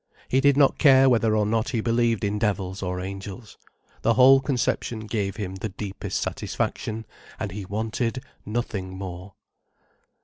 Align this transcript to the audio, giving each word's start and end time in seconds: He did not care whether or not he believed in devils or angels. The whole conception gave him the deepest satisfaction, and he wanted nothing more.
He 0.29 0.41
did 0.41 0.57
not 0.57 0.79
care 0.79 1.07
whether 1.07 1.35
or 1.37 1.45
not 1.45 1.69
he 1.69 1.79
believed 1.79 2.23
in 2.23 2.39
devils 2.39 2.81
or 2.81 2.99
angels. 2.99 3.59
The 4.01 4.15
whole 4.15 4.39
conception 4.39 5.01
gave 5.01 5.35
him 5.35 5.57
the 5.57 5.69
deepest 5.69 6.19
satisfaction, 6.19 7.05
and 7.39 7.51
he 7.51 7.65
wanted 7.65 8.23
nothing 8.43 8.97
more. 8.97 9.35